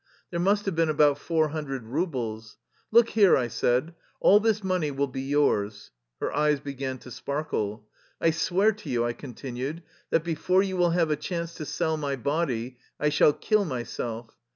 [0.31, 2.57] There must have been about four hundred rubles."
[2.91, 7.85] Look here/' I said," all this money will be yours." Her eyes began to sparkle."
[8.27, 11.97] I swear to you/' I continued," that before you will have a chance to sell
[11.97, 14.35] my body, I shall kill myself.